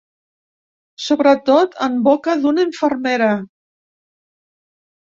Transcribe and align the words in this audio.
Sobretot 1.07 1.77
en 1.89 2.01
boca 2.09 2.37
d'una 2.43 2.67
infermera. 2.71 3.31